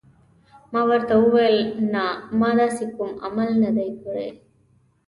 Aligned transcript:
ما 0.71 0.81
ورته 0.89 1.13
وویل: 1.23 1.57
نه، 1.93 2.05
ما 2.39 2.49
داسې 2.61 2.85
کوم 2.95 3.11
عمل 3.25 3.49
نه 3.63 3.69
دی 3.77 3.89
کړی. 4.01 4.29